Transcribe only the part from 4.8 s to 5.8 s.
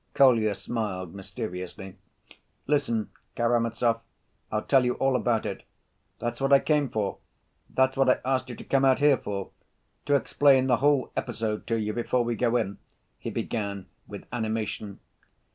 you all about it.